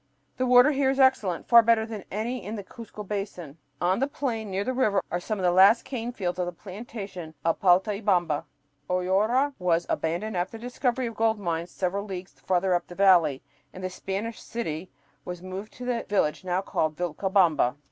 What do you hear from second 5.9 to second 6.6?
fields of the